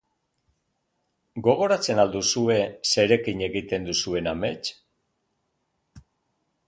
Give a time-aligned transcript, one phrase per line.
[1.47, 2.57] Gogoratzen al duzue
[2.93, 4.75] zerekin egiten duzuen amets?